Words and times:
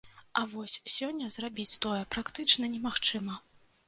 А 0.39 0.41
вось 0.53 0.77
сёння 0.93 1.27
зрабіць 1.35 1.79
тое 1.85 1.99
практычна 2.15 2.71
не 2.77 2.81
магчыма. 2.87 3.37